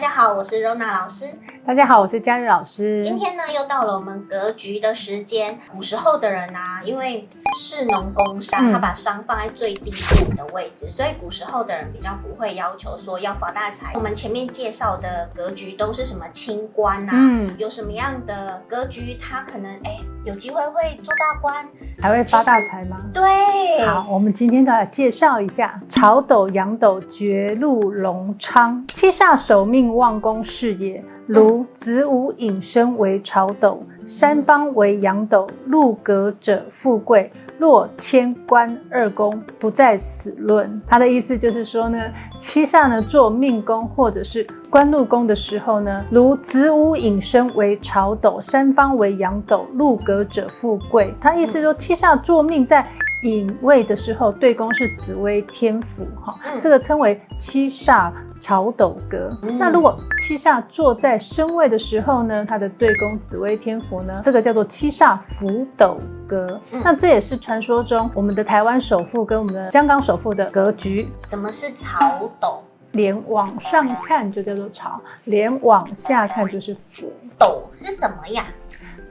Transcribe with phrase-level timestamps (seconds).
[0.00, 1.26] 大家好，我是 Rona 老师。
[1.66, 3.02] 大家好，我是佳玉老师。
[3.02, 5.58] 今天呢，又到了我们格局的时间。
[5.70, 7.28] 古时候的人啊，因为
[7.60, 13.92] 士农工商，他把商放在最低点的位置，嗯，所以古时候的人比较不会要求说要发大财。
[13.94, 17.12] 我们前面介绍的格局都是什么清官啊？
[17.12, 21.68] 嗯，有什么样的格局，他可能哎有机会会做大官，
[22.00, 22.96] 还会发大财吗？
[23.12, 23.86] 对。
[23.86, 31.04] 好，我们今天就来介绍一下朝斗、阳斗、绝禄、隆昌，七煞守命旺宫事业。
[31.32, 37.30] 如子午引申为巢斗，三方为阳斗，禄格者富贵。
[37.56, 40.82] 若迁官二宫，不在此论。
[40.88, 42.00] 他的意思就是说呢，
[42.40, 51.14] 七煞呢做命宫或者是官禄宫的时候呢，如子午引申为巢斗，三方为阳斗，禄格者富贵。
[51.20, 52.84] 他意思说，七煞做命在
[53.22, 58.12] 寅位的时候，对宫是紫薇天府，哈，这个称为七煞。
[58.42, 59.28] 朝斗格，
[59.58, 65.94] 那如果七煞坐在身位的时候呢，它的对宫紫微天府呢，这个叫做七煞伏斗
[66.26, 66.58] 格。
[66.82, 71.06] 那这也是传说中我们的台湾首富跟我们的香港首富的格局。
[71.18, 72.62] 什么是朝斗？
[72.92, 77.12] 脸往上看就叫做巢，脸往下看就是辅。
[77.38, 78.46] 斗是什么呀？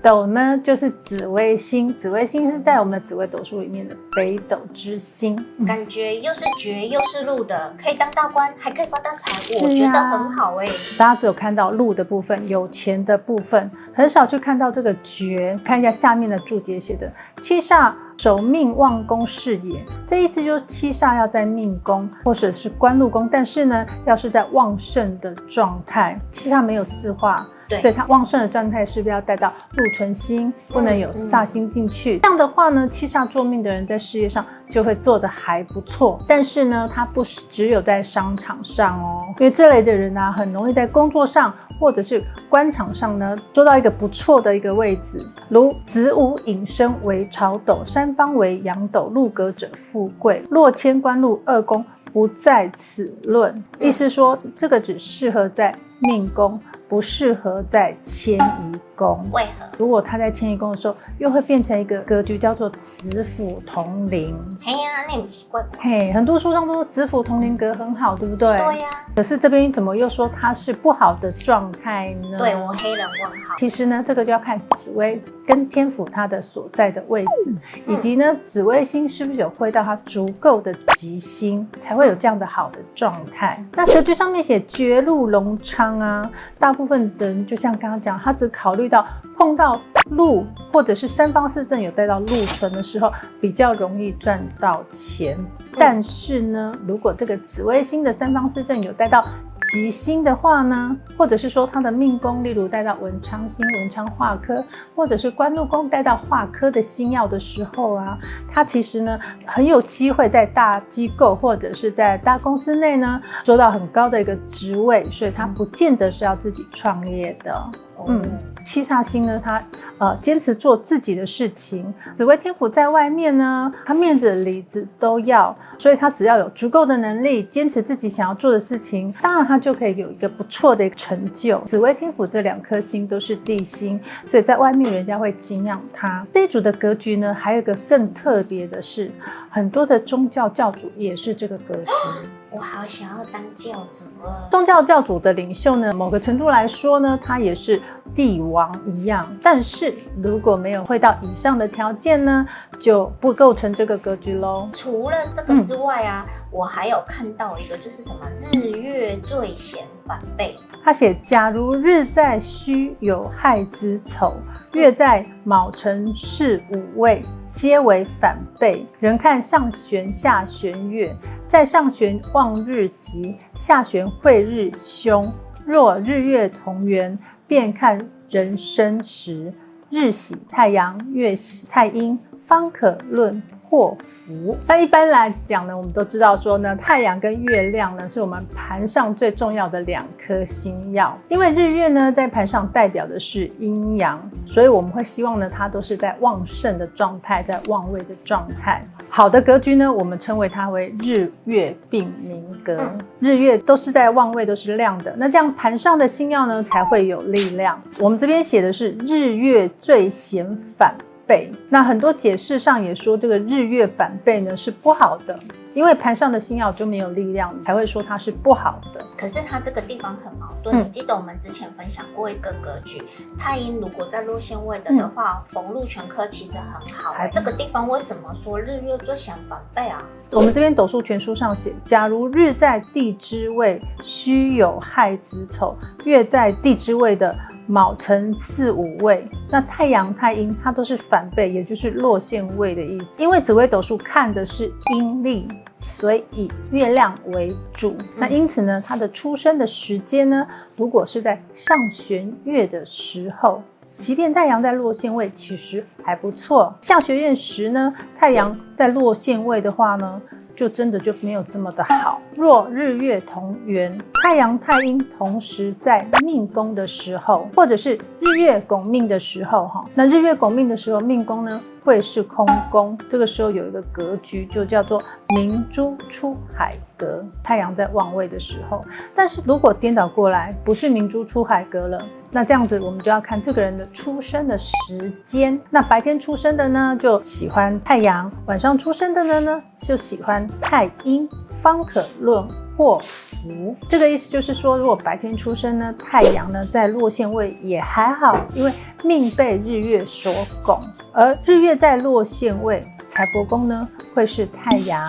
[0.01, 3.95] 斗呢，就是紫微星，紫微星是在我们的紫微斗数里面的。
[4.19, 5.33] 北斗之星，
[5.65, 9.31] 感觉又是绝又是禄的，可以当大官，还可以发大财，
[9.63, 10.97] 我觉得很好哎、欸。
[10.99, 15.57] 大家只有看到禄的部分，有钱的部分，很少去看到这个绝。
[15.63, 17.09] 看一下下面的注解写的，
[17.41, 27.47] 七煞守命旺宫事业，这意思就是七煞要在命宫或者是官禄宫，但是呢，要是在旺盛的状态，七煞没有四化。
[27.69, 32.15] 对，所以它旺盛的状态是不是要带到禄存星，不能有煞星进去？
[32.15, 32.21] 嗯嗯。
[32.23, 36.19] 这样的话呢，七煞坐命的人在事业上就会做得还不错。
[36.27, 45.23] 但是呢，他不是只有在商场上哦，因为这类的人呢、很容易在工作上或者是官场上呢，做到一个不错的一个位置。
[45.47, 50.41] 如子午引申为朝斗，山方为阳斗，禄格者富贵。
[50.49, 53.63] 若迁官禄二宫，不在此论。
[53.79, 56.59] 意思说，这个只适合在命宫。
[56.87, 59.67] 不适合在迁移宫，为何？
[59.77, 64.35] 如果他在迁移宫的时候，又会变成一个格局，叫做子府同临。
[64.59, 65.63] 嘿呀，那也不奇怪。
[65.77, 68.57] 嘿，很多书上都说子府同临格很好，对不对？
[68.57, 68.89] 对呀。
[69.15, 72.39] 可是这边怎么又说它是不好的状态呢？
[72.39, 73.55] 对，我黑人问号。
[73.59, 77.53] 其实呢，这个就要看紫薇跟天府它的所在的位置，
[77.85, 83.63] 嗯、以及呢紫微星是不是有会到它足够的吉星，才会有这样的好的状态。
[83.73, 86.73] 那格局上面写绝路隆昌啊，大。
[86.79, 89.05] 部分的人就像刚刚讲，他只考虑到
[89.37, 93.11] 碰到路或者是三方四正有带到路存的时候，
[93.41, 95.37] 比较容易赚到钱。
[95.77, 99.25] 但是呢，如果这个紫微星的三方四正有带到
[99.71, 104.63] 吉星的话呢，或者是说他的命宫，例如带到文昌星、文昌化科，
[104.95, 117.71] 或者是官禄宫带到化科的星耀的时候啊，他其实呢很有机会在大机构或者是在大公司内呢做到很高的一个职位，所以他不见得是要自己创业的。
[118.07, 118.21] 嗯，
[118.63, 119.61] 七煞星呢，他
[119.97, 121.93] 呃坚持做自己的事情。
[122.13, 131.59] 紫薇天府在外面呢，他面子里子都要，所以他只要有足够的能力，坚持自己想要做的事情，当然他就可以有一个不错的成就。
[131.65, 136.25] 紫薇天府这两颗星都是地星，所以在外面人家会敬仰他。
[136.33, 139.11] 这一组的格局呢，还有一个更特别的是，
[139.49, 141.89] 很多的宗教教主也是这个格局。
[142.51, 144.47] 我好想要当教主哦！
[144.49, 147.79] 宗教教主的领袖呢，某个程度来说呢，他也是
[148.15, 149.25] 帝王一样。
[149.41, 152.47] 但是如果没有会到以上的条件呢，
[152.79, 154.69] 就不构成这个格局喽。
[154.73, 160.55] 除了这个之外啊，嗯、我还有看到一个，就是什么日月最显反背。
[160.83, 164.33] 他写：假如日在戌有亥子丑，
[164.73, 167.23] 月在卯辰巳午未。
[167.51, 171.17] 皆为反背，人看上弦下弦月，
[171.47, 175.33] 在上弦望日吉，下弦晦日凶。
[175.65, 177.17] 若日月同圆，
[177.49, 177.97] 便看
[178.29, 179.51] 人生时，
[179.89, 182.19] 日喜太阳，月喜太阴，
[182.49, 183.41] 方可论。
[183.69, 184.57] 祸福。
[184.65, 191.15] 那一般来讲呢，我们都知道说呢，太阳跟月亮呢是我们盘上最重要的两颗星曜。
[191.27, 198.83] 因为日月呢在盘上代表的是阴阳，所以我们会希望呢它都是在旺盛的状态，在旺位的状态。
[199.07, 205.13] 好的格局呢，我们称为它为日月并明格，嗯、日月都是在旺位，都是亮的。
[205.15, 207.79] 那这样盘上的星曜呢才会有力量。
[207.99, 210.95] 我们这边写的是日月最显反。
[211.29, 215.39] 背，那很多解释上也说这个日月反背呢是不好的，
[215.75, 219.05] 因为盘上的星耀就没有力量，才会说它是不好的。
[219.15, 220.75] 可是它这个地方很矛盾。
[220.75, 222.99] 嗯、你记得我们之前分享过一个格局，
[223.37, 227.11] 太阴如果在落陷位的的话，逢、嗯、禄全科其实很好。
[227.13, 230.03] 还这个地方为什么说日月最相反背啊？
[230.31, 237.35] 我们这边斗数全书上写，假如日在地支位虚有亥子丑，月在地支位的
[237.69, 243.21] 卯辰巳午未，那太阳太阴它都是反背，也就是落陷位的意思。
[243.21, 245.47] 因为紫微斗数看的是阴历，
[245.81, 247.95] 所以以月亮为主。
[248.17, 253.61] 那因此呢，它的出生的时间呢，如果是在上弦月的时候。
[253.99, 256.73] 即便太阳在落陷位，其实还不错。
[256.81, 260.21] 下学院时呢，太阳在落陷位的话呢，
[260.59, 262.21] 就真的就没有这么的好。
[262.35, 272.97] 若日月同源，太阳太阴同时在命宫的时候，或者是日月拱命的时候，哈，那日月拱命的时候，命宫呢会是空宫。
[273.09, 275.01] 这个时候有一个格局，就叫做
[275.35, 277.23] 明珠出海格。
[277.43, 278.81] 太阳在旺位的时候，
[279.15, 282.01] 但是如果颠倒过来，不是明珠出海格了。
[282.31, 285.59] 那这样子，我们就要看这个人的出生的时间。
[285.69, 291.27] 那白天出生的呢，就喜欢太阳；晚上出生的呢，呢就喜欢太阴。
[291.61, 292.47] 方可论
[292.79, 293.75] 祸福。
[293.89, 298.71] 这个意思就是说，如果白天出生呢，太阳呢在落陷位也还好，因为
[299.03, 300.33] 命被日月所
[300.63, 300.79] 拱，
[301.11, 303.85] 而日月在落陷位，财帛宫呢
[304.15, 305.05] 会是太阳。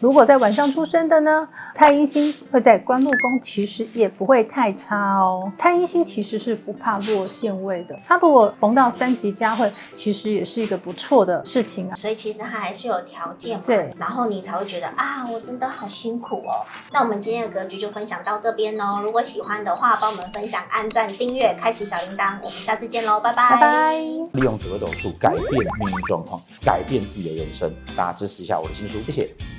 [0.00, 5.50] 如果在晚上出生的呢，太阴星会在官禄宫，其实也不会太差哦。
[5.56, 11.94] 太阴星其实是不怕落陷位的，它如果逢到三级佳会，其实也是一个不错的事情啊。
[11.94, 16.64] 所以其实它还是有条件嘛，对，然后你才会觉得啊，我真的好辛苦哦。
[16.92, 19.00] 那我们今天的格局就分享到这边哦。
[19.02, 22.36] 如果喜欢的话，帮我们分享、按赞、订阅、开启小铃铛。
[22.42, 23.50] 我们下次见喽，拜拜。
[23.50, 23.96] 拜拜。
[23.96, 27.72] 利用紫微斗数改变命运状况，改变自己的人生。
[27.96, 29.51] 大家支持一下我的新书，谢谢。